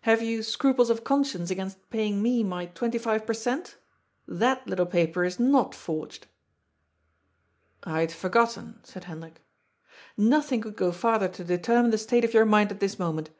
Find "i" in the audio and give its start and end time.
7.84-8.00